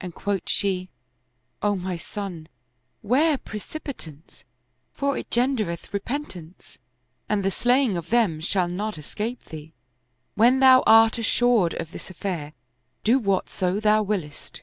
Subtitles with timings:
[0.00, 0.90] And quoth she,"
[1.62, 2.48] O my son,
[3.04, 4.42] 'ware precipitance,
[4.92, 6.80] for it gendereth repentance
[7.28, 9.72] and the slaying of them shall not escape thee.
[10.34, 12.52] When thou art assured of this aifair,
[13.04, 14.62] do whatso thou wiliest."